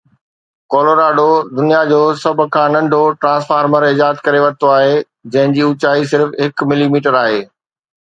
[0.71, 4.99] Colorado دنيا جو سڀ کان ننڍو ٽرانسفارمر ايجاد ڪري ورتو آهي
[5.31, 7.43] جنهن جي اوچائي صرف هڪ ملي ميٽر آهي